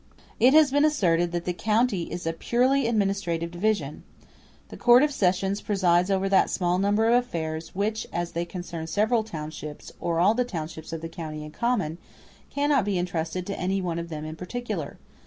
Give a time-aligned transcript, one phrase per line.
[0.39, 4.01] It has been asserted that the county is a purely administrative division.
[4.69, 8.87] The Court of Sessions presides over that small number of affairs which, as they concern
[8.87, 11.99] several townships, or all the townships of the county in common,
[12.49, 14.97] cannot be entrusted to any one of them in particular.